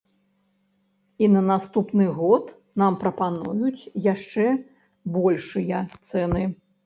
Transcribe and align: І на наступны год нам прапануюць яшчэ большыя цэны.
І 1.25 1.27
на 1.33 1.41
наступны 1.49 2.05
год 2.21 2.45
нам 2.83 2.97
прапануюць 3.03 3.89
яшчэ 4.13 4.47
большыя 5.19 5.77
цэны. 6.13 6.43